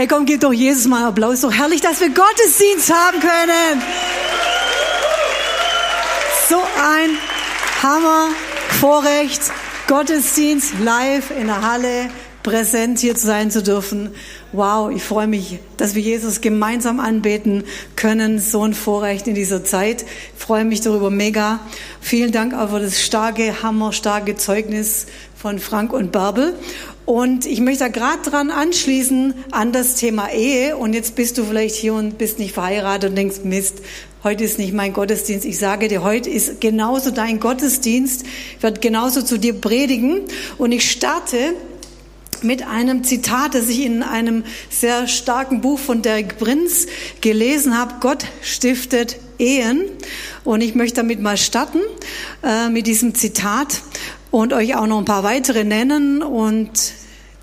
[0.00, 1.42] Hey, komm, gib doch Jesus mal einen Applaus.
[1.42, 3.82] Doch herrlich, dass wir Gottesdienst haben können.
[6.48, 7.10] So ein
[7.82, 8.28] Hammer,
[8.80, 9.42] Vorrecht,
[9.88, 12.08] Gottesdienst live in der Halle
[12.42, 14.08] präsent hier sein zu dürfen.
[14.52, 18.38] Wow, ich freue mich, dass wir Jesus gemeinsam anbeten können.
[18.38, 20.06] So ein Vorrecht in dieser Zeit.
[20.34, 21.60] Ich freue mich darüber mega.
[22.00, 26.54] Vielen Dank auch für das starke, hammerstarke Zeugnis von Frank und Bärbel.
[27.10, 30.76] Und ich möchte da gerade dran anschließen an das Thema Ehe.
[30.76, 33.78] Und jetzt bist du vielleicht hier und bist nicht verheiratet und denkst, Mist,
[34.22, 35.44] heute ist nicht mein Gottesdienst.
[35.44, 38.24] Ich sage dir, heute ist genauso dein Gottesdienst.
[38.56, 40.20] Ich werde genauso zu dir predigen.
[40.56, 41.36] Und ich starte
[42.42, 46.86] mit einem Zitat, das ich in einem sehr starken Buch von Derek Prinz
[47.20, 47.94] gelesen habe.
[47.98, 49.82] Gott stiftet Ehen.
[50.44, 51.80] Und ich möchte damit mal starten
[52.44, 53.82] äh, mit diesem Zitat
[54.30, 56.99] und euch auch noch ein paar weitere nennen und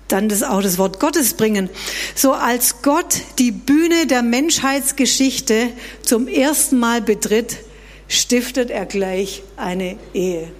[0.08, 1.70] dann das auch das Wort Gottes bringen.
[2.14, 5.68] So als Gott die Bühne der Menschheitsgeschichte
[6.02, 7.58] zum ersten Mal betritt,
[8.08, 10.50] stiftet er gleich eine Ehe.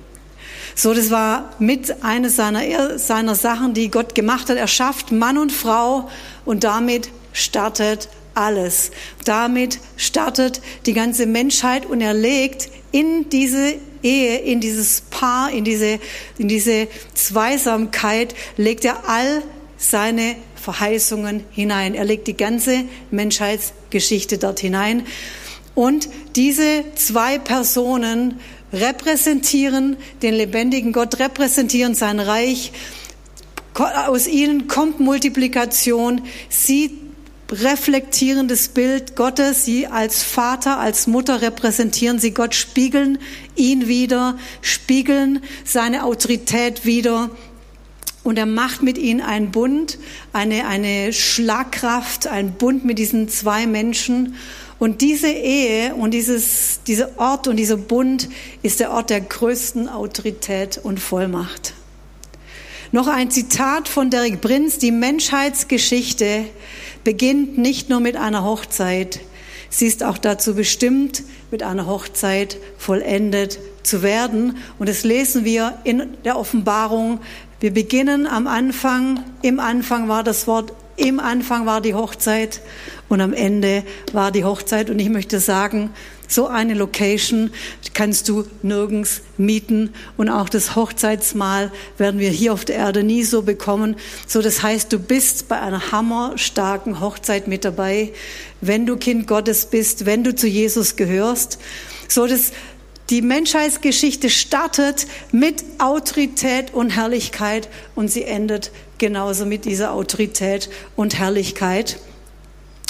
[0.75, 4.57] So, das war mit einer seiner, seiner Sachen, die Gott gemacht hat.
[4.57, 6.09] Er schafft Mann und Frau
[6.45, 8.93] und damit startet alles.
[9.25, 15.65] Damit startet die ganze Menschheit und er legt in diese Ehe, in dieses Paar, in
[15.65, 15.99] diese,
[16.39, 19.43] in diese Zweisamkeit, legt er all
[19.77, 21.95] seine Verheißungen hinein.
[21.95, 25.07] Er legt die ganze Menschheitsgeschichte dort hinein.
[25.75, 28.41] Und diese zwei Personen
[28.73, 32.73] repräsentieren den lebendigen Gott, repräsentieren sein Reich.
[33.75, 36.23] Aus ihnen kommt Multiplikation.
[36.49, 37.08] Sie
[37.51, 39.65] reflektieren das Bild Gottes.
[39.65, 43.19] Sie als Vater, als Mutter repräsentieren sie Gott, spiegeln
[43.57, 47.31] ihn wieder, spiegeln seine Autorität wieder.
[48.25, 49.99] Und er macht mit ihnen einen Bund,
[50.33, 54.35] eine, eine Schlagkraft, einen Bund mit diesen zwei Menschen.
[54.79, 58.29] Und diese Ehe und dieses, dieser Ort und dieser Bund
[58.63, 61.75] ist der Ort der größten Autorität und Vollmacht.
[62.91, 64.79] Noch ein Zitat von Derek Prinz.
[64.79, 66.45] Die Menschheitsgeschichte
[67.05, 69.21] beginnt nicht nur mit einer Hochzeit.
[69.69, 74.57] Sie ist auch dazu bestimmt, mit einer Hochzeit vollendet zu werden.
[74.79, 77.21] Und das lesen wir in der Offenbarung.
[77.61, 79.23] Wir beginnen am Anfang.
[79.43, 82.61] Im Anfang war das Wort im Anfang war die Hochzeit
[83.09, 84.91] und am Ende war die Hochzeit.
[84.91, 85.91] Und ich möchte sagen,
[86.29, 87.51] so eine Location
[87.95, 89.95] kannst du nirgends mieten.
[90.17, 93.97] Und auch das Hochzeitsmahl werden wir hier auf der Erde nie so bekommen.
[94.27, 98.13] So, das heißt, du bist bei einer hammerstarken Hochzeit mit dabei,
[98.61, 101.59] wenn du Kind Gottes bist, wenn du zu Jesus gehörst.
[102.09, 102.53] So, das,
[103.09, 111.19] die Menschheitsgeschichte startet mit Autorität und Herrlichkeit und sie endet genauso mit dieser Autorität und
[111.19, 111.99] Herrlichkeit.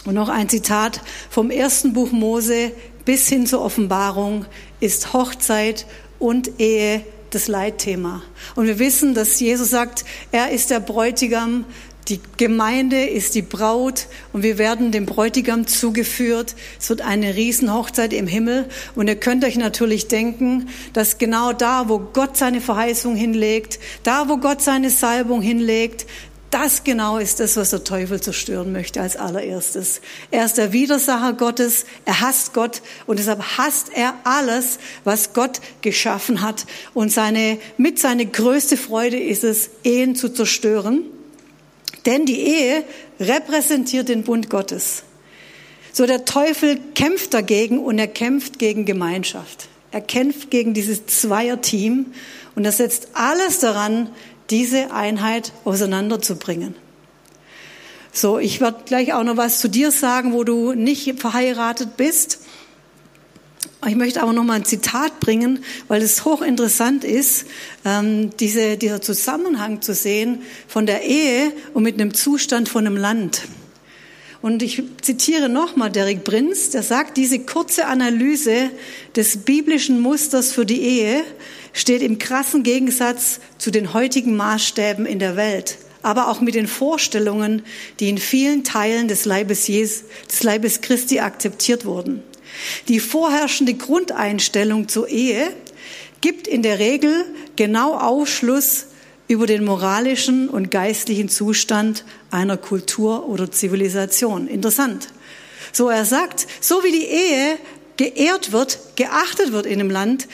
[0.05, 2.72] Und noch ein Zitat vom ersten Buch Mose
[3.08, 4.44] bis hin zur Offenbarung
[4.80, 5.86] ist Hochzeit
[6.19, 8.22] und Ehe das Leitthema.
[8.54, 11.64] Und wir wissen, dass Jesus sagt, er ist der Bräutigam,
[12.08, 16.54] die Gemeinde ist die Braut und wir werden dem Bräutigam zugeführt.
[16.78, 18.69] Es wird eine Riesenhochzeit im Himmel.
[18.94, 24.28] Und ihr könnt euch natürlich denken, dass genau da, wo Gott seine Verheißung hinlegt, da,
[24.28, 26.04] wo Gott seine Salbung hinlegt,
[26.50, 30.00] das genau ist das, was der Teufel zerstören möchte als allererstes.
[30.31, 35.60] Er ist der Widersacher Gottes, er hasst Gott und deshalb hasst er alles, was Gott
[35.82, 36.64] geschaffen hat.
[36.94, 41.04] Und seine, mit seine größte Freude ist es, Ehen zu zerstören.
[42.06, 42.84] Denn die Ehe
[43.20, 45.03] repräsentiert den Bund Gottes.
[45.92, 49.69] So der Teufel kämpft dagegen und er kämpft gegen Gemeinschaft.
[49.91, 52.06] Er kämpft gegen dieses Zweierteam
[52.54, 54.10] und er setzt alles daran,
[54.50, 56.75] diese Einheit auseinanderzubringen.
[58.12, 62.41] So, ich werde gleich auch noch was zu dir sagen, wo du nicht verheiratet bist.
[63.87, 67.47] Ich möchte aber noch mal ein Zitat bringen, weil es hochinteressant ist,
[67.84, 72.96] ähm, diese, dieser Zusammenhang zu sehen von der Ehe und mit einem Zustand von einem
[72.96, 73.43] Land.
[74.43, 78.70] Und ich zitiere nochmal Derek Prinz, der sagt, diese kurze Analyse
[79.14, 81.22] des biblischen Musters für die Ehe
[81.73, 86.67] steht im krassen Gegensatz zu den heutigen Maßstäben in der Welt, aber auch mit den
[86.67, 87.62] Vorstellungen,
[88.00, 92.23] die in vielen Teilen des Leibes, Jesu, des Leibes Christi akzeptiert wurden.
[92.88, 95.53] Die vorherrschende Grundeinstellung zur Ehe
[96.20, 97.25] gibt in der Regel
[97.56, 98.87] genau Aufschluss
[99.29, 104.49] über den moralischen und geistlichen Zustand einer Kultur oder Zivilisation.
[104.49, 105.09] Interessant.
[105.73, 107.59] So er sagt, so wie die Ehe
[107.99, 110.29] geehrt wird, geachtet wird in einem Land,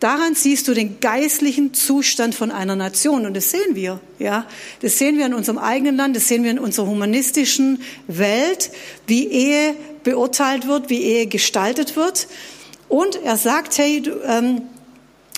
[0.00, 3.26] Daran siehst du den geistlichen Zustand von einer Nation.
[3.26, 4.46] Und das sehen wir, ja.
[4.80, 8.70] Das sehen wir in unserem eigenen Land, das sehen wir in unserer humanistischen Welt,
[9.06, 9.74] wie Ehe
[10.04, 12.28] beurteilt wird, wie Ehe gestaltet wird.
[12.88, 14.62] Und er sagt, hey, du, ähm,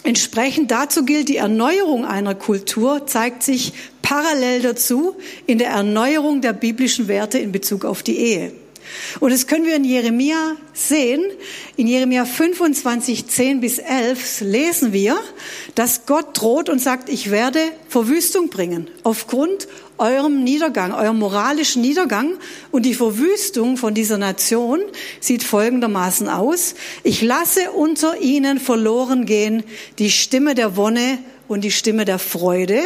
[0.04, 3.72] entsprechend dazu gilt, die Erneuerung einer Kultur zeigt sich
[4.02, 5.16] parallel dazu
[5.46, 8.52] in der Erneuerung der biblischen Werte in Bezug auf die Ehe.
[9.20, 11.24] Und das können wir in Jeremia sehen.
[11.76, 15.18] In Jeremia 25, 10 bis 11 lesen wir,
[15.74, 22.38] dass Gott droht und sagt, ich werde Verwüstung bringen aufgrund eurem Niedergang, eurem moralischen Niedergang.
[22.70, 24.80] Und die Verwüstung von dieser Nation
[25.20, 26.74] sieht folgendermaßen aus.
[27.02, 29.62] Ich lasse unter ihnen verloren gehen
[29.98, 32.80] die Stimme der Wonne und die Stimme der Freude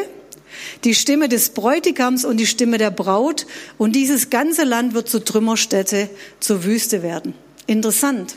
[0.85, 3.47] die Stimme des Bräutigams und die Stimme der Braut.
[3.79, 6.09] Und dieses ganze Land wird zur Trümmerstätte,
[6.41, 7.35] zur Wüste werden.
[7.67, 8.37] Interessant.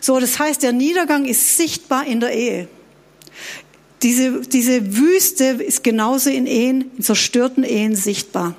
[0.00, 2.68] So, das heißt, der Niedergang ist sichtbar in der Ehe.
[4.02, 8.54] Diese, diese Wüste ist genauso in Ehen, in zerstörten Ehen sichtbar.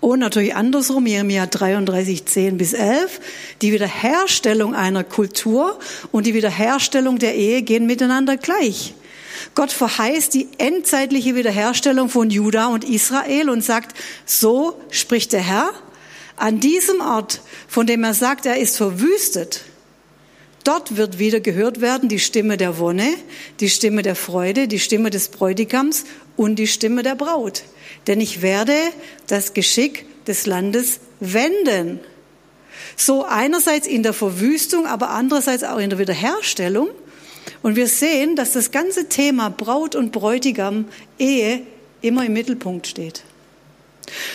[0.00, 3.20] Und natürlich andersrum, Jeremia 33, 10 bis 11,
[3.62, 5.78] die Wiederherstellung einer Kultur
[6.12, 8.94] und die Wiederherstellung der Ehe gehen miteinander gleich.
[9.54, 15.70] Gott verheißt die endzeitliche Wiederherstellung von Juda und Israel und sagt, so spricht der Herr,
[16.36, 19.62] an diesem Ort, von dem er sagt, er ist verwüstet,
[20.64, 23.14] dort wird wieder gehört werden die Stimme der Wonne,
[23.60, 26.04] die Stimme der Freude, die Stimme des Bräutigams
[26.36, 27.62] und die Stimme der Braut.
[28.06, 28.76] Denn ich werde
[29.26, 32.00] das Geschick des Landes wenden.
[32.96, 36.88] So einerseits in der Verwüstung, aber andererseits auch in der Wiederherstellung.
[37.62, 40.86] Und wir sehen, dass das ganze Thema Braut und Bräutigam,
[41.18, 41.62] Ehe,
[42.02, 43.22] immer im Mittelpunkt steht.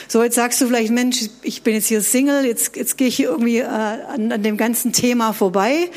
[0.08, 3.16] So, jetzt sagst du vielleicht, Mensch, ich bin jetzt hier Single, jetzt, jetzt gehe ich
[3.16, 5.90] hier irgendwie äh, an, an dem ganzen Thema vorbei.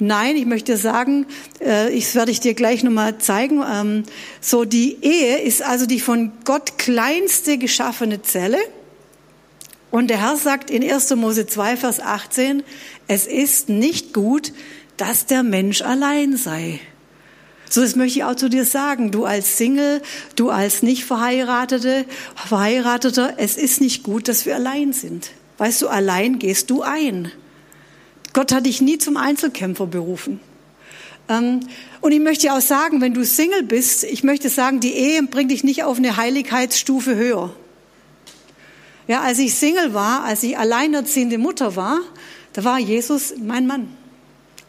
[0.00, 1.26] Nein, ich möchte sagen,
[1.60, 3.62] äh, ich werde ich dir gleich nochmal zeigen.
[3.68, 4.04] Ähm,
[4.40, 8.58] so, die Ehe ist also die von Gott kleinste geschaffene Zelle.
[9.90, 11.14] Und der Herr sagt in 1.
[11.16, 12.62] Mose 2, Vers 18,
[13.08, 14.52] es ist nicht gut,
[14.98, 16.80] dass der Mensch allein sei.
[17.70, 19.10] So, das möchte ich auch zu dir sagen.
[19.10, 20.02] Du als Single,
[20.36, 22.04] du als nicht verheiratete,
[22.34, 25.30] verheirateter, es ist nicht gut, dass wir allein sind.
[25.58, 27.30] Weißt du, allein gehst du ein.
[28.32, 30.40] Gott hat dich nie zum Einzelkämpfer berufen.
[31.28, 31.60] Ähm,
[32.00, 35.50] und ich möchte auch sagen, wenn du Single bist, ich möchte sagen, die Ehe bringt
[35.50, 37.54] dich nicht auf eine Heiligkeitsstufe höher.
[39.08, 42.00] Ja, als ich Single war, als ich alleinerziehende Mutter war,
[42.52, 43.97] da war Jesus mein Mann.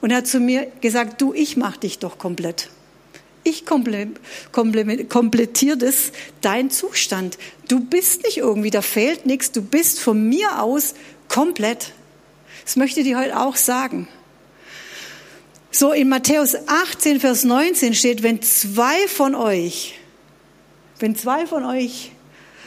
[0.02, 2.70] Und er hat zu mir gesagt, du, ich mach dich doch komplett.
[3.44, 6.12] Ich komplettiere das,
[6.42, 7.38] dein Zustand.
[7.68, 10.94] Du bist nicht irgendwie, da fehlt nichts, du bist von mir aus
[11.28, 11.94] komplett.
[12.66, 14.08] Das möchte ich dir heute auch sagen.
[15.72, 19.96] So in Matthäus 18, Vers 19 steht, wenn zwei von euch,
[21.00, 22.12] wenn zwei von euch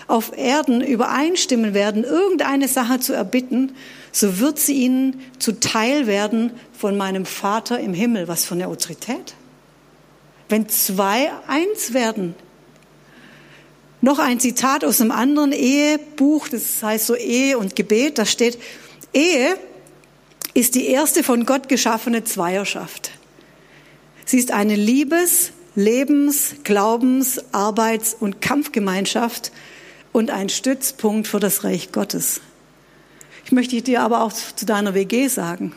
[0.06, 3.73] auf Erden übereinstimmen werden, irgendeine Sache zu erbitten,
[4.12, 6.52] so wird sie ihnen zuteil werden
[6.82, 8.26] von meinem Vater im Himmel.
[8.26, 9.34] Was für eine Autorität.
[10.49, 12.34] Wenn zwei eins werden.
[14.00, 18.58] Noch ein Zitat aus einem anderen Ehebuch, das heißt so Ehe und Gebet, da steht,
[19.14, 19.56] Ehe
[20.55, 23.12] ist die erste von Gott geschaffene Zweierschaft.
[24.25, 29.52] Sie ist eine Liebes-, Lebens-, Glaubens-, Arbeits- und Kampfgemeinschaft
[30.11, 32.40] und ein Stützpunkt für das Reich Gottes.
[33.45, 35.76] Ich möchte dir aber auch zu deiner WG sagen.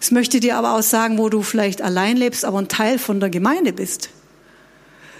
[0.00, 3.20] Ich möchte dir aber auch sagen, wo du vielleicht allein lebst, aber ein Teil von
[3.20, 4.10] der Gemeinde bist.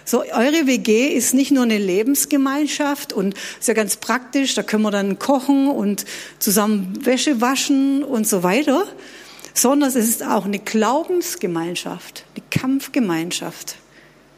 [0.04, 4.82] So, eure WG ist nicht nur eine Lebensgemeinschaft und ist ja ganz praktisch, da können
[4.82, 6.04] wir dann kochen und
[6.38, 8.86] zusammen Wäsche waschen und so weiter,
[9.54, 13.76] sondern es ist auch eine Glaubensgemeinschaft, eine Kampfgemeinschaft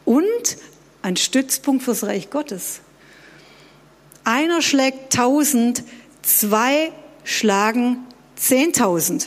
[0.05, 0.57] und
[1.01, 2.81] ein Stützpunkt fürs Reich Gottes.
[4.25, 5.85] Einer schlägt tausend,
[6.23, 6.93] zwei
[7.25, 7.99] schlagen
[8.39, 9.27] 10.000.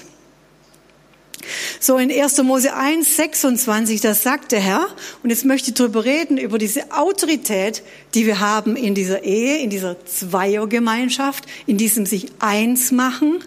[1.79, 2.41] So in 1.
[2.43, 4.87] Mose 1, 26, das sagt der Herr.
[5.23, 9.57] Und jetzt möchte ich darüber reden, über diese Autorität, die wir haben in dieser Ehe,
[9.59, 13.43] in dieser Zweiergemeinschaft, in diesem sich eins machen.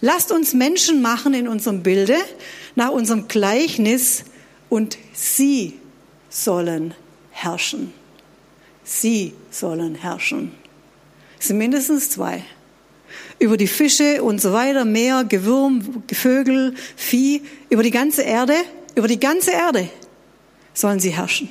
[0.00, 2.16] Lasst uns Menschen machen in unserem Bilde,
[2.74, 4.24] nach unserem Gleichnis
[4.68, 5.74] und sie
[6.28, 6.94] sollen
[7.30, 7.92] herrschen.
[8.84, 10.52] Sie sollen herrschen.
[11.38, 12.44] Es sind mindestens zwei
[13.38, 18.54] über die Fische und so weiter, Meer, Gewürm, Vögel, Vieh, über die ganze Erde,
[18.94, 19.88] über die ganze Erde
[20.74, 21.50] sollen sie herrschen.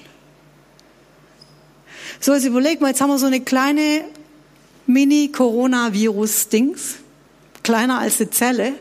[2.19, 4.05] So, jetzt überleg mal, jetzt haben wir so eine kleine
[4.87, 6.95] Mini-Coronavirus-Dings,
[7.63, 8.73] kleiner als eine Zelle.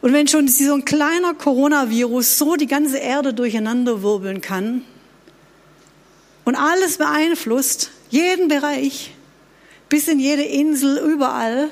[0.00, 4.82] Und wenn schon so ein kleiner Coronavirus so die ganze Erde durcheinander wirbeln kann
[6.44, 9.12] und alles beeinflusst, jeden Bereich,
[9.92, 11.68] bis in jede Insel, überall,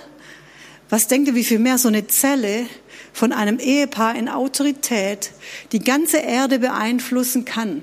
[0.90, 2.66] was denkt ihr, wie viel mehr so eine Zelle
[3.14, 5.30] von einem Ehepaar in Autorität
[5.72, 7.82] die ganze Erde beeinflussen kann?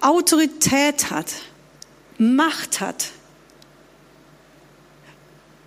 [0.00, 1.34] Autorität hat,
[2.18, 3.10] Macht hat,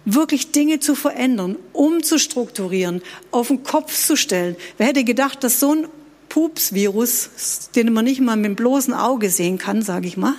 [0.03, 4.57] wirklich Dinge zu verändern, umzustrukturieren, auf den Kopf zu stellen.
[4.77, 5.87] Wer hätte gedacht, dass so ein
[6.27, 10.35] Pups-Virus, den man nicht mal mit dem bloßen Auge sehen kann, sage ich mal,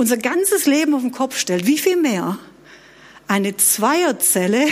[0.00, 1.66] unser ganzes Leben auf den Kopf stellt.
[1.66, 2.38] Wie viel mehr?
[3.28, 4.66] Eine Zweierzelle,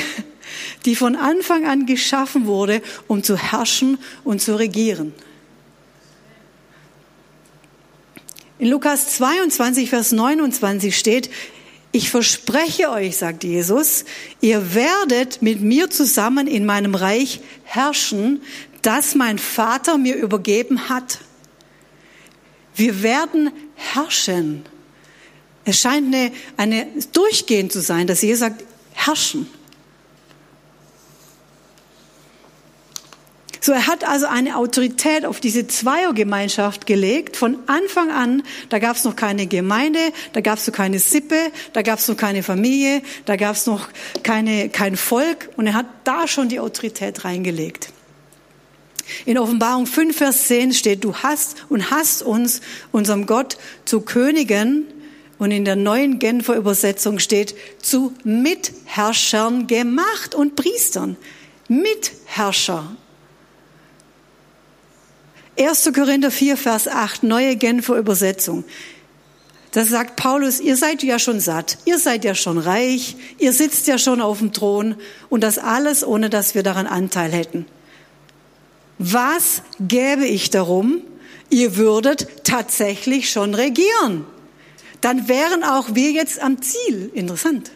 [0.86, 5.12] die von Anfang an geschaffen wurde, um zu herrschen und zu regieren.
[8.58, 11.28] In Lukas 22, Vers 29 steht,
[11.92, 14.06] ich verspreche euch, sagt Jesus,
[14.40, 18.40] ihr werdet mit mir zusammen in meinem Reich herrschen,
[18.80, 21.18] das mein Vater mir übergeben hat.
[22.74, 24.64] Wir werden herrschen.
[25.68, 29.46] Es scheint eine, eine durchgehend zu sein, dass Jesus sagt, herrschen.
[33.60, 37.36] So, er hat also eine Autorität auf diese Zweiergemeinschaft gelegt.
[37.36, 39.98] Von Anfang an, da gab es noch keine Gemeinde,
[40.32, 43.66] da gab es noch keine Sippe, da gab es noch keine Familie, da gab es
[43.66, 43.88] noch
[44.22, 45.50] keine, kein Volk.
[45.56, 47.90] Und er hat da schon die Autorität reingelegt.
[49.26, 54.86] In Offenbarung 5, Vers 10 steht, du hast und hast uns, unserem Gott, zu Königen,
[55.38, 61.16] und in der neuen Genfer Übersetzung steht, zu Mitherrschern gemacht und Priestern.
[61.68, 62.96] Mitherrscher.
[65.58, 65.90] 1.
[65.94, 68.64] Korinther 4, Vers 8, neue Genfer Übersetzung.
[69.72, 73.86] Da sagt Paulus, ihr seid ja schon satt, ihr seid ja schon reich, ihr sitzt
[73.86, 74.96] ja schon auf dem Thron
[75.28, 77.66] und das alles, ohne dass wir daran Anteil hätten.
[78.98, 81.02] Was gäbe ich darum,
[81.50, 84.24] ihr würdet tatsächlich schon regieren?
[85.00, 87.70] Dann wären auch wir jetzt am Ziel, interessant,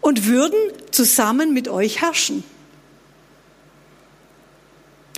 [0.00, 0.58] und würden
[0.90, 2.44] zusammen mit euch herrschen.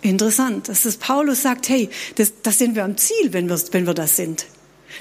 [0.03, 3.87] Interessant, dass das Paulus sagt, hey, das, das sind wir am Ziel, wenn wir, wenn
[3.87, 4.47] wir das sind.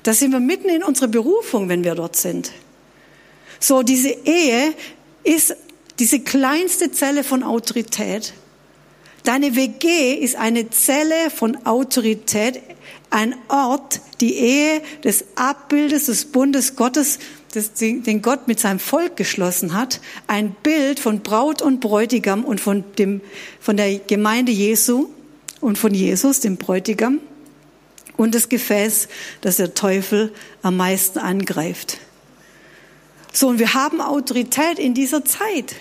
[0.01, 2.51] Das sind wir mitten in unserer Berufung, wenn wir dort sind.
[3.59, 4.73] So, diese Ehe
[5.23, 5.55] ist
[5.99, 8.33] diese kleinste Zelle von Autorität.
[9.25, 12.61] Deine WG ist eine Zelle von Autorität,
[13.09, 17.17] ein Ort, die Ehe des Abbildes des Bundes Gottes
[17.79, 22.83] den Gott mit seinem Volk geschlossen hat, ein Bild von Braut und Bräutigam und von,
[22.97, 23.21] dem,
[23.59, 25.07] von der Gemeinde Jesu
[25.59, 27.19] und von Jesus, dem Bräutigam,
[28.17, 29.07] und das Gefäß,
[29.41, 31.97] das der Teufel am meisten angreift.
[33.33, 35.75] So, und wir haben Autorität in dieser Zeit.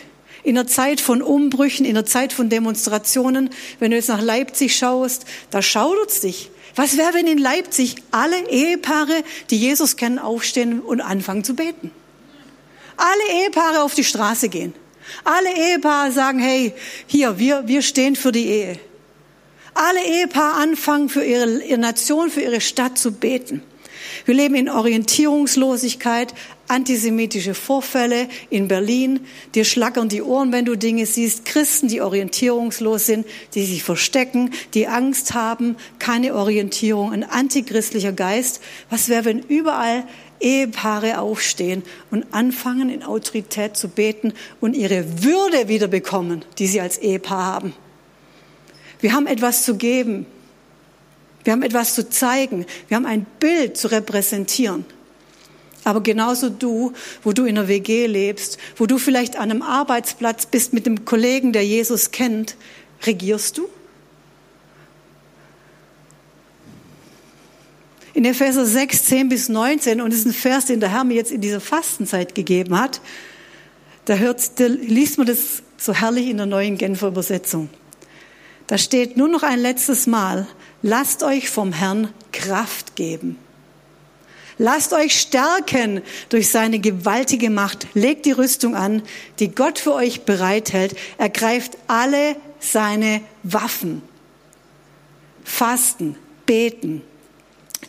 [0.44, 3.50] In der Zeit von Umbrüchen, in der Zeit von Demonstrationen.
[3.80, 6.50] Wenn du jetzt nach Leipzig schaust, da schaudert's dich.
[6.76, 11.90] Was wäre, wenn in Leipzig alle Ehepaare, die Jesus kennen, aufstehen und anfangen zu beten?
[12.96, 14.74] Alle Ehepaare auf die Straße gehen.
[15.24, 16.74] Alle Ehepaare sagen, hey,
[17.06, 18.78] hier, wir, wir stehen für die Ehe.
[19.74, 23.62] Alle Ehepaare anfangen, für ihre, ihre Nation, für ihre Stadt zu beten.
[24.24, 26.34] Wir leben in Orientierungslosigkeit,
[26.66, 29.20] antisemitische Vorfälle in Berlin.
[29.54, 31.44] Dir schlackern die Ohren, wenn du Dinge siehst.
[31.44, 38.62] Christen, die orientierungslos sind, die sich verstecken, die Angst haben, keine Orientierung, ein antichristlicher Geist.
[38.88, 40.04] Was wäre, wenn überall
[40.40, 46.96] Ehepaare aufstehen und anfangen, in Autorität zu beten und ihre Würde wiederbekommen, die sie als
[46.96, 47.74] Ehepaar haben?
[49.00, 50.24] Wir haben etwas zu geben.
[51.44, 52.66] Wir haben etwas zu zeigen.
[52.88, 54.84] Wir haben ein Bild zu repräsentieren.
[55.84, 60.46] Aber genauso du, wo du in einer WG lebst, wo du vielleicht an einem Arbeitsplatz
[60.46, 62.56] bist mit einem Kollegen, der Jesus kennt,
[63.06, 63.68] regierst du?
[68.14, 71.14] In Epheser 6, 10 bis 19, und das ist ein Vers, den der Herr mir
[71.14, 73.00] jetzt in dieser Fastenzeit gegeben hat,
[74.06, 77.68] da, hört, da liest man das so herrlich in der neuen Genfer Übersetzung.
[78.74, 80.48] Da steht nur noch ein letztes Mal,
[80.82, 83.38] lasst euch vom Herrn Kraft geben.
[84.58, 87.86] Lasst euch stärken durch seine gewaltige Macht.
[87.94, 89.02] Legt die Rüstung an,
[89.38, 90.96] die Gott für euch bereithält.
[91.18, 94.02] Ergreift alle seine Waffen.
[95.44, 97.02] Fasten, beten.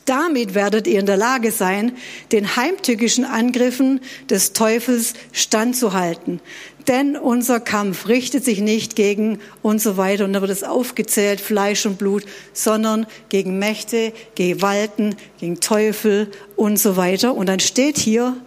[0.05, 1.97] Damit werdet ihr in der Lage sein,
[2.31, 6.41] den heimtückischen Angriffen des Teufels standzuhalten
[6.87, 11.41] denn unser Kampf richtet sich nicht gegen und so weiter, und da wird es aufgezählt,
[11.41, 12.23] Fleisch und Blut,
[12.53, 17.35] sondern gegen Mächte, Gewalten, gegen Teufel und so weiter.
[17.35, 18.37] Und dann steht hier,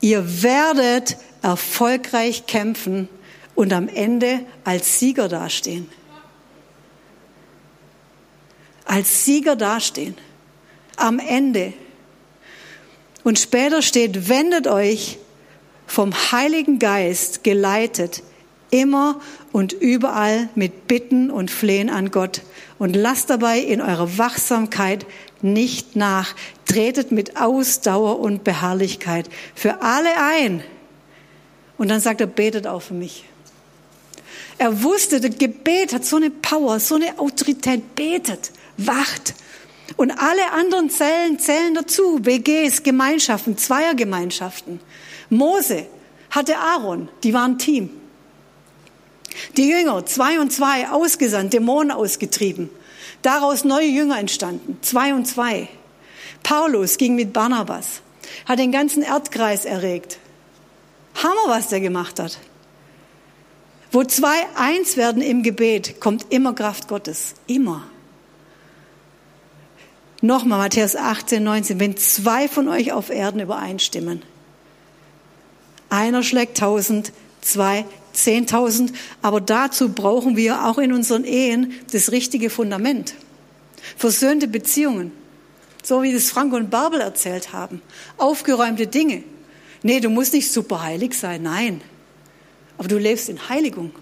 [0.00, 3.08] ihr werdet erfolgreich kämpfen
[3.54, 5.88] und am Ende als Sieger dastehen.
[8.84, 10.16] Als Sieger dastehen.
[10.96, 11.72] Am Ende.
[13.24, 15.18] Und später steht, wendet euch
[15.92, 18.22] vom Heiligen Geist geleitet,
[18.70, 19.20] immer
[19.52, 22.40] und überall mit Bitten und Flehen an Gott
[22.78, 25.04] und lasst dabei in eurer Wachsamkeit
[25.42, 26.34] nicht nach.
[26.64, 30.64] Tretet mit Ausdauer und Beharrlichkeit für alle ein.
[31.76, 33.26] Und dann sagt er, betet auch für mich.
[34.56, 37.94] Er wusste, das Gebet hat so eine Power, so eine Autorität.
[37.94, 39.34] Betet, wacht.
[39.98, 42.24] Und alle anderen Zellen zählen dazu.
[42.24, 44.80] WGs, Gemeinschaften, Zweiergemeinschaften.
[45.32, 45.86] Mose
[46.30, 47.88] hatte Aaron, die waren Team.
[49.56, 52.68] Die Jünger, zwei und zwei, ausgesandt, Dämonen ausgetrieben.
[53.22, 55.68] Daraus neue Jünger entstanden, zwei und zwei.
[56.42, 58.02] Paulus ging mit Barnabas,
[58.44, 60.18] hat den ganzen Erdkreis erregt.
[61.14, 62.38] Hammer, was der gemacht hat.
[63.90, 67.34] Wo zwei eins werden im Gebet, kommt immer Kraft Gottes.
[67.46, 67.86] Immer.
[70.20, 71.80] Nochmal Matthäus 18, 19.
[71.80, 74.22] Wenn zwei von euch auf Erden übereinstimmen.
[75.92, 77.84] Einer schlägt tausend, zwei
[78.14, 78.94] zehntausend.
[79.20, 83.14] Aber dazu brauchen wir auch in unseren Ehen das richtige Fundament.
[83.98, 85.12] Versöhnte Beziehungen.
[85.82, 87.82] So wie das Frank und Bärbel erzählt haben.
[88.16, 89.22] Aufgeräumte Dinge.
[89.82, 91.42] Nee, du musst nicht super heilig sein.
[91.42, 91.82] Nein.
[92.78, 93.92] Aber du lebst in Heiligung.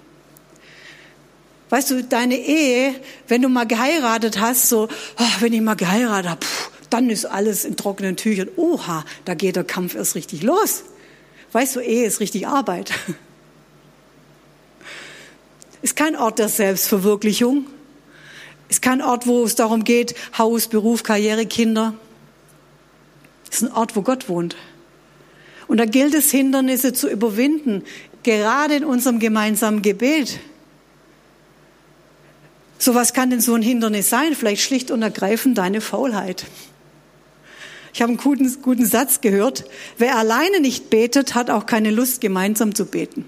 [1.70, 2.94] Weißt du, deine Ehe,
[3.26, 6.46] wenn du mal geheiratet hast, so, oh, wenn ich mal geheiratet habe,
[6.88, 8.48] dann ist alles in trockenen Tüchern.
[8.54, 10.84] Oha, da geht der Kampf erst richtig los.
[11.52, 12.92] Weißt du, Ehe ist richtig Arbeit.
[15.82, 17.66] Ist kein Ort der Selbstverwirklichung.
[18.68, 21.94] Ist kein Ort, wo es darum geht, Haus, Beruf, Karriere, Kinder.
[23.50, 24.56] Ist ein Ort, wo Gott wohnt.
[25.66, 27.82] Und da gilt es, Hindernisse zu überwinden,
[28.22, 30.38] gerade in unserem gemeinsamen Gebet.
[32.78, 34.34] So was kann denn so ein Hindernis sein?
[34.34, 36.46] Vielleicht schlicht und ergreifend deine Faulheit.
[37.92, 39.64] Ich habe einen guten, guten Satz gehört.
[39.98, 43.24] Wer alleine nicht betet, hat auch keine Lust, gemeinsam zu beten.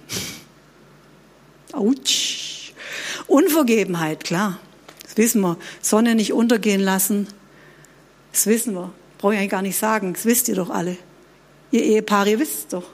[1.73, 2.73] Autsch.
[3.27, 4.59] Unvergebenheit, klar.
[5.03, 5.57] Das wissen wir.
[5.81, 7.27] Sonne nicht untergehen lassen.
[8.33, 8.93] Das wissen wir.
[9.19, 10.13] Brauche ich eigentlich gar nicht sagen.
[10.15, 10.97] Das wisst ihr doch alle.
[11.71, 12.85] Ihr Ehepaare, ihr wisst es doch.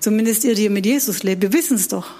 [0.00, 2.10] Zumindest ihr, die mit Jesus lebt, wir wissen es doch.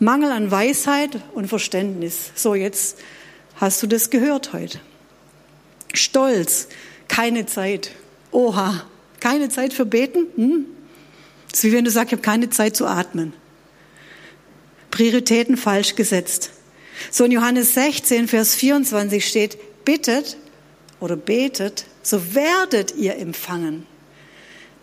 [0.00, 2.30] Mangel an Weisheit und Verständnis.
[2.34, 2.98] So, jetzt
[3.56, 4.80] hast du das gehört heute.
[5.98, 6.68] Stolz,
[7.08, 7.90] keine Zeit.
[8.30, 8.84] Oha,
[9.20, 10.26] keine Zeit für Beten?
[10.36, 10.66] Hm?
[11.50, 13.32] Das ist wie wenn du sagst, ich habe keine Zeit zu atmen.
[14.90, 16.50] Prioritäten falsch gesetzt.
[17.10, 20.36] So in Johannes 16, Vers 24 steht, bittet
[21.00, 23.86] oder betet, so werdet ihr empfangen,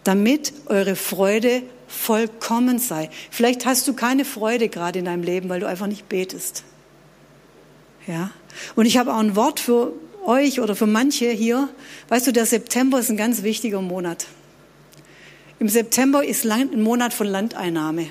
[0.04, 3.10] damit eure Freude vollkommen sei.
[3.32, 6.64] Vielleicht hast du keine Freude gerade in deinem Leben, weil du einfach nicht betest.
[8.08, 8.32] Ja?
[8.76, 9.94] Und ich habe auch ein Wort für
[10.26, 11.70] euch oder für manche hier.
[12.10, 14.28] Weißt du, der September ist ein ganz wichtiger Monat.
[15.60, 18.08] Im September ist ein Monat von Landeinnahme.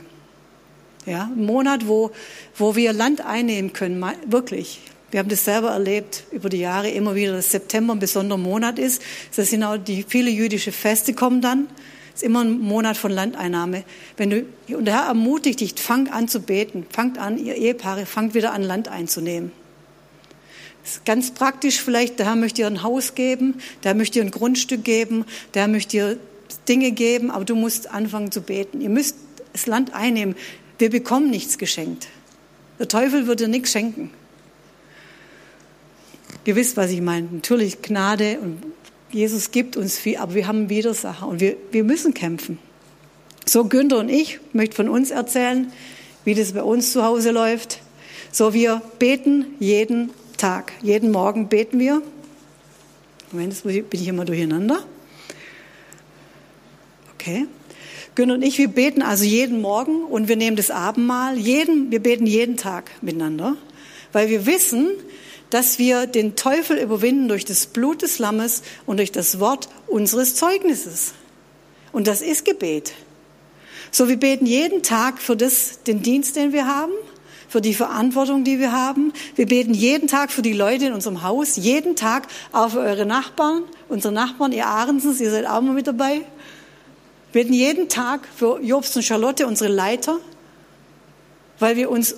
[1.07, 2.11] Ja, ein Monat, wo,
[2.57, 4.81] wo wir Land einnehmen können, wirklich.
[5.11, 8.79] Wir haben das selber erlebt über die Jahre immer wieder, dass September ein besonderer Monat
[8.79, 9.03] ist.
[9.37, 11.68] Das sind auch die viele jüdische Feste kommen dann.
[12.14, 13.85] Es ist immer ein Monat von Landeinnahme.
[14.16, 14.46] Wenn du,
[14.77, 18.53] und der Herr ermutigt dich, fangt an zu beten, fangt an, ihr Ehepaare, fangt wieder
[18.53, 19.53] an, Land einzunehmen.
[21.05, 24.31] Ganz praktisch vielleicht, der Herr möchte dir ein Haus geben, der Herr möchte dir ein
[24.31, 26.18] Grundstück geben, der Herr möchte dir
[26.68, 28.81] Dinge geben, aber du musst anfangen zu beten.
[28.81, 29.16] Ihr müsst
[29.53, 30.37] das Land einnehmen.
[30.79, 32.09] Wir bekommen nichts geschenkt.
[32.79, 34.11] Der Teufel wird dir nichts schenken.
[36.44, 37.29] Gewiss, was ich meine.
[37.31, 38.62] Natürlich Gnade und
[39.11, 42.59] Jesus gibt uns viel, aber wir haben Widersacher und wir, wir müssen kämpfen.
[43.47, 45.73] So Günther und ich möchte von uns erzählen,
[46.25, 47.81] wie das bei uns zu Hause läuft.
[48.33, 50.11] So wir beten jeden
[50.44, 52.02] Tag, jeden Morgen beten wir.
[53.33, 54.85] Moment, jetzt bin ich immer durcheinander.
[57.14, 57.46] Okay.
[58.14, 61.38] Günther und ich, wir beten also jeden Morgen und wir nehmen das Abendmahl.
[61.38, 63.57] Jeden, wir beten jeden Tag miteinander,
[64.12, 64.90] weil wir wissen,
[65.48, 70.35] dass wir den Teufel überwinden durch das Blut des Lammes und durch das Wort unseres
[70.35, 71.14] Zeugnisses.
[71.90, 72.92] Und das ist Gebet.
[73.90, 76.92] So, wir beten jeden Tag für das, den Dienst, den wir haben,
[77.55, 79.12] für die Verantwortung, die wir haben.
[79.37, 83.07] Wir beten jeden Tag für die Leute in unserem Haus, jeden Tag auch für eure
[83.07, 86.23] Nachbarn, unsere Nachbarn, ihr Ahrensens, ihr seid auch mal mit dabei.
[87.31, 90.19] Wir beten jeden Tag für Jobst und Charlotte, unsere Leiter,
[91.61, 92.17] weil wir uns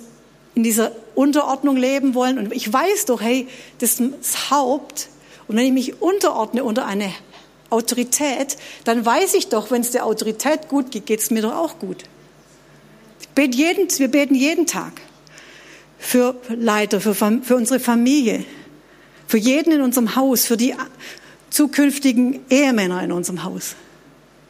[0.55, 2.39] in dieser Unterordnung leben wollen.
[2.39, 3.47] Und ich weiß doch, hey,
[3.77, 5.09] das ist das Haupt.
[5.47, 7.11] Und wenn ich mich unterordne unter eine
[7.69, 11.55] Autorität, dann weiß ich doch, wenn es der Autorität gut geht, geht es mir doch
[11.55, 12.05] auch gut.
[13.35, 14.93] Bet jeden, wir beten jeden Tag
[15.97, 18.45] für Leiter, für, für unsere Familie,
[19.27, 20.73] für jeden in unserem Haus, für die
[21.49, 23.75] zukünftigen Ehemänner in unserem Haus.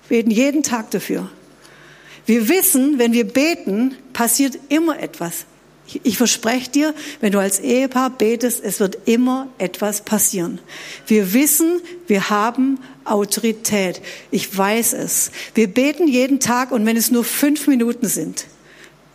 [0.08, 1.30] Wir beten jeden Tag dafür.
[2.26, 5.46] Wir wissen, wenn wir beten, passiert immer etwas.
[6.04, 10.60] Ich verspreche dir, wenn du als Ehepaar betest, es wird immer etwas passieren.
[11.08, 14.02] Wir wissen, wir haben Autorität.
[14.30, 15.32] Ich weiß es.
[15.56, 18.48] Wir beten jeden Tag und wenn es nur fünf Minuten sind,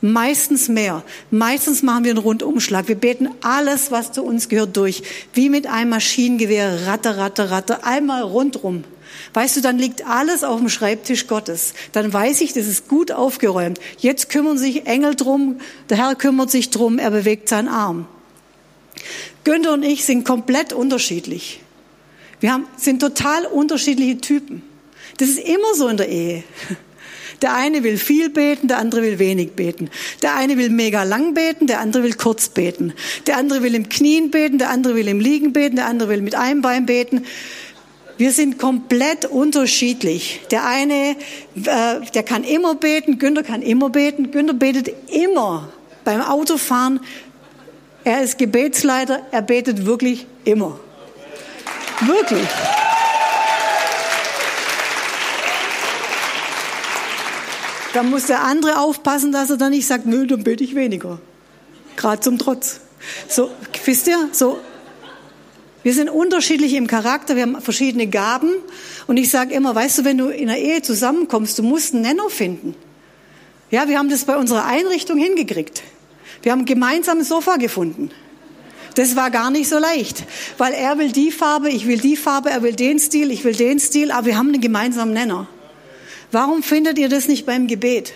[0.02, 2.88] meistens mehr, meistens machen wir einen Rundumschlag.
[2.88, 5.02] Wir beten alles, was zu uns gehört, durch.
[5.32, 8.84] Wie mit einem Maschinengewehr, ratter, ratter, ratter, einmal rundrum.
[9.32, 11.72] Weißt du, dann liegt alles auf dem Schreibtisch Gottes.
[11.92, 13.80] Dann weiß ich, das ist gut aufgeräumt.
[13.98, 18.06] Jetzt kümmern sich Engel drum, der Herr kümmert sich drum, er bewegt seinen Arm.
[19.44, 21.60] Günther und ich sind komplett unterschiedlich.
[22.40, 24.62] Wir haben, sind total unterschiedliche Typen.
[25.18, 26.44] Das ist immer so in der Ehe.
[27.42, 29.90] Der eine will viel beten, der andere will wenig beten.
[30.22, 32.92] Der eine will mega lang beten, der andere will kurz beten.
[33.26, 36.22] Der andere will im Knien beten, der andere will im Liegen beten, der andere will
[36.22, 37.26] mit einem Bein beten.
[38.16, 40.42] Wir sind komplett unterschiedlich.
[40.52, 41.16] Der eine,
[41.56, 44.30] äh, der kann immer beten, Günther kann immer beten.
[44.30, 45.72] Günther betet immer
[46.04, 47.00] beim Autofahren.
[48.04, 50.78] Er ist Gebetsleiter, er betet wirklich immer.
[52.00, 52.46] Wirklich.
[57.94, 61.20] Da muss der andere aufpassen, dass er dann nicht sagt, nö, dann bete ich weniger.
[61.96, 62.80] Gerade zum Trotz.
[63.28, 63.50] So,
[63.84, 64.58] wisst ihr, so
[65.82, 68.50] wir sind unterschiedlich im Charakter, wir haben verschiedene Gaben.
[69.06, 72.02] Und ich sage immer, weißt du, wenn du in einer Ehe zusammenkommst, du musst einen
[72.02, 72.74] Nenner finden.
[73.70, 75.82] Ja, wir haben das bei unserer Einrichtung hingekriegt.
[76.42, 78.10] Wir haben gemeinsam ein Sofa gefunden.
[78.94, 80.24] Das war gar nicht so leicht,
[80.58, 83.54] weil er will die Farbe, ich will die Farbe, er will den Stil, ich will
[83.54, 85.48] den Stil, aber wir haben einen gemeinsamen Nenner.
[86.32, 88.12] Warum findet ihr das nicht beim Gebet?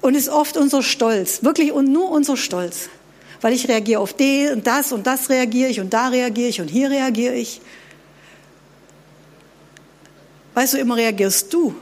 [0.00, 2.90] Und ist oft unser Stolz, wirklich und nur unser Stolz
[3.42, 6.60] weil ich reagiere auf die und das und das reagiere ich und da reagiere ich
[6.60, 7.60] und hier reagiere ich.
[10.54, 11.74] Weißt du, immer reagierst du.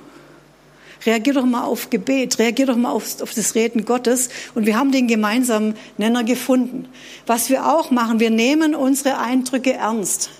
[1.05, 4.29] Reagier doch mal auf Gebet, reagier doch mal auf, auf, das Reden Gottes.
[4.55, 6.88] Und wir haben den gemeinsamen Nenner gefunden.
[7.26, 10.31] Was wir auch machen, wir nehmen unsere Eindrücke ernst.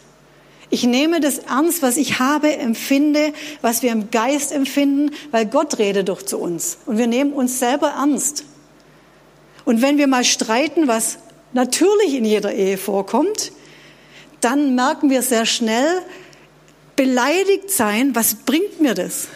[0.71, 5.79] Ich nehme das ernst, was ich habe, empfinde, was wir im Geist empfinden, weil Gott
[5.79, 6.79] redet doch zu uns.
[6.87, 8.45] Und wir nehmen uns selber ernst.
[9.65, 11.19] Und wenn wir mal streiten, was
[11.53, 13.53] natürlich in jeder Ehe vorkommt,
[14.41, 16.03] dann merken wir sehr schnell,
[16.97, 19.29] beleidigt sein, was bringt mir das?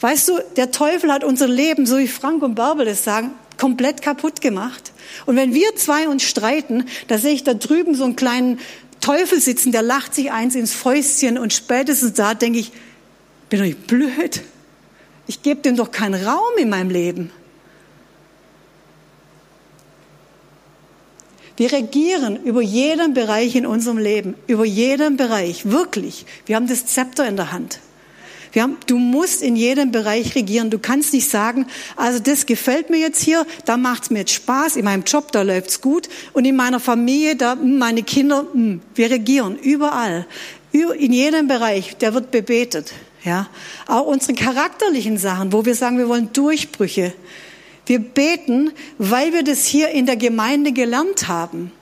[0.00, 4.00] Weißt du, der Teufel hat unser Leben, so wie Frank und Bärbel das sagen, komplett
[4.00, 4.92] kaputt gemacht.
[5.26, 8.58] Und wenn wir zwei uns streiten, da sehe ich da drüben so einen kleinen
[9.00, 12.72] Teufel sitzen, der lacht sich eins ins Fäustchen und spätestens da denke ich,
[13.48, 14.42] bin doch nicht blöd.
[15.26, 17.30] Ich gebe dem doch keinen Raum in meinem Leben.
[21.56, 26.24] Wir regieren über jeden Bereich in unserem Leben, über jeden Bereich, wirklich.
[26.46, 27.80] Wir haben das Zepter in der Hand.
[28.56, 30.70] Haben, du musst in jedem Bereich regieren.
[30.70, 34.76] Du kannst nicht sagen, also das gefällt mir jetzt hier, da macht's mir jetzt Spaß,
[34.76, 38.80] in meinem Job, da läuft's gut und in meiner Familie, da hm, meine Kinder, hm,
[38.94, 40.26] wir regieren überall,
[40.72, 42.92] in jedem Bereich, der wird bebetet.
[43.24, 43.48] Ja,
[43.86, 47.12] auch unsere charakterlichen Sachen, wo wir sagen, wir wollen Durchbrüche.
[47.86, 51.72] Wir beten, weil wir das hier in der Gemeinde gelernt haben.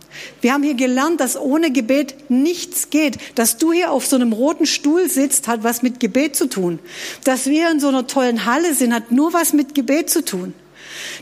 [0.40, 3.18] Wir haben hier gelernt, dass ohne Gebet nichts geht.
[3.34, 6.78] Dass du hier auf so einem roten Stuhl sitzt, hat was mit Gebet zu tun.
[7.24, 10.54] Dass wir in so einer tollen Halle sind, hat nur was mit Gebet zu tun.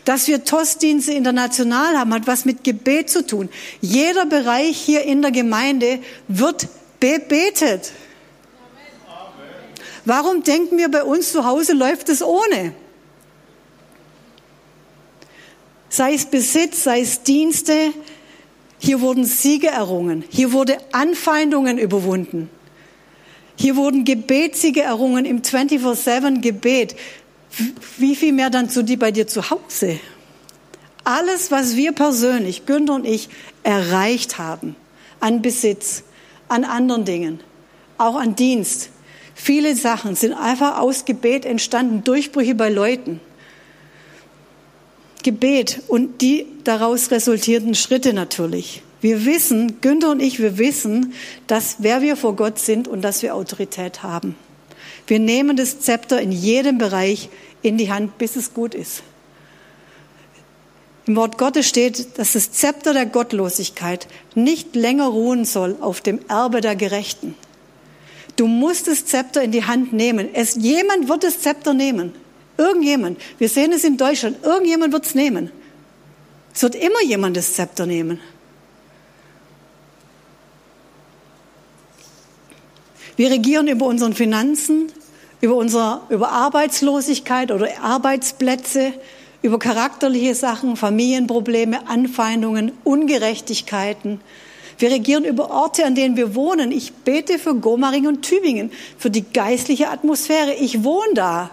[0.05, 3.49] Dass wir Tostdienste international haben, hat was mit Gebet zu tun.
[3.81, 6.67] Jeder Bereich hier in der Gemeinde wird
[6.99, 7.91] bebetet.
[10.05, 12.73] Warum denken wir bei uns zu Hause läuft es ohne?
[15.89, 17.93] sei es Besitz, sei es Dienste.
[18.79, 20.23] Hier wurden Siege errungen.
[20.29, 22.49] Hier wurde Anfeindungen überwunden.
[23.55, 26.95] Hier wurden Gebetssiege errungen im 24-7 Gebet.
[27.97, 29.99] Wie viel mehr dann zu dir bei dir zu Hause?
[31.03, 33.29] Alles, was wir persönlich, Günther und ich,
[33.63, 34.75] erreicht haben
[35.19, 36.03] an Besitz,
[36.47, 37.39] an anderen Dingen,
[37.97, 38.89] auch an Dienst.
[39.33, 43.19] Viele Sachen sind einfach aus Gebet entstanden, Durchbrüche bei Leuten.
[45.27, 48.81] Gebet und die daraus resultierten Schritte natürlich.
[49.01, 51.11] Wir wissen, Günther und ich, wir wissen,
[51.47, 54.37] dass wer wir vor Gott sind und dass wir Autorität haben.
[55.05, 57.27] Wir nehmen das Zepter in jedem Bereich
[57.61, 59.03] in die Hand, bis es gut ist.
[61.07, 66.21] Im Wort Gottes steht, dass das Zepter der Gottlosigkeit nicht länger ruhen soll auf dem
[66.29, 67.35] Erbe der Gerechten.
[68.37, 70.29] Du musst das Zepter in die Hand nehmen.
[70.33, 72.13] Es, jemand wird das Zepter nehmen.
[72.57, 73.19] Irgendjemand.
[73.37, 74.43] Wir sehen es in Deutschland.
[74.43, 75.51] Irgendjemand wird es nehmen.
[76.53, 78.19] Es wird immer jemand das Zepter nehmen.
[83.15, 84.91] Wir regieren über unseren Finanzen,
[85.41, 88.93] über, unsere, über Arbeitslosigkeit oder Arbeitsplätze,
[89.41, 94.19] über charakterliche Sachen, Familienprobleme, Anfeindungen, Ungerechtigkeiten.
[94.79, 96.71] Wir regieren über Orte, an denen wir wohnen.
[96.71, 100.53] Ich bete für Gomaring und Tübingen, für die geistliche Atmosphäre.
[100.53, 101.49] Ich wohne da.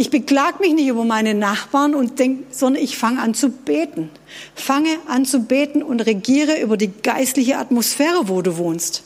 [0.00, 4.08] Ich beklag mich nicht über meine Nachbarn und denk, sondern ich fange an zu beten.
[4.54, 9.02] Fange an zu beten und regiere über die geistliche Atmosphäre, wo du wohnst.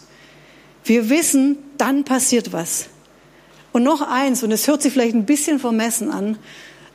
[0.85, 2.87] Wir wissen, dann passiert was.
[3.73, 6.39] Und noch eins, und es hört sich vielleicht ein bisschen vermessen an,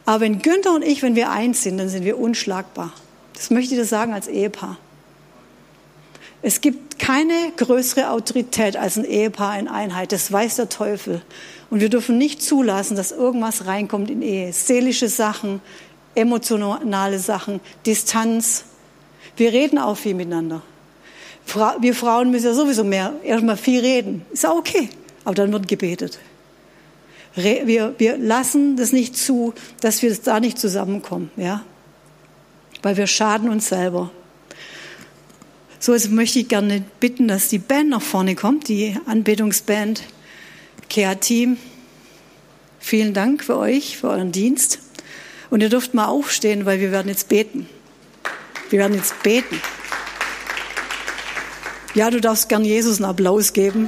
[0.05, 2.93] aber wenn Günther und ich, wenn wir eins sind, dann sind wir unschlagbar.
[3.33, 4.77] Das möchte ich dir sagen als Ehepaar.
[6.41, 10.11] Es gibt keine größere Autorität als ein Ehepaar in Einheit.
[10.11, 11.21] Das weiß der Teufel.
[11.69, 14.53] Und wir dürfen nicht zulassen, dass irgendwas reinkommt in Ehe.
[14.53, 15.61] Seelische Sachen,
[16.15, 18.65] emotionale Sachen, Distanz.
[19.35, 20.61] Wir reden auch viel miteinander.
[21.79, 24.25] Wir Frauen müssen ja sowieso mehr, erstmal viel reden.
[24.31, 24.89] Ist auch okay.
[25.25, 26.19] Aber dann wird gebetet.
[27.35, 31.63] Wir, wir lassen das nicht zu, dass wir da nicht zusammenkommen, ja.
[32.81, 34.11] Weil wir schaden uns selber.
[35.81, 40.03] So, jetzt möchte ich gerne bitten, dass die Band nach vorne kommt, die Anbetungsband,
[40.89, 41.57] Care-Team.
[42.79, 44.79] Vielen Dank für euch, für euren Dienst.
[45.49, 47.69] Und ihr dürft mal aufstehen, weil wir werden jetzt beten.
[48.69, 49.61] Wir werden jetzt beten.
[51.95, 53.87] Ja, du darfst gern Jesus einen Applaus geben.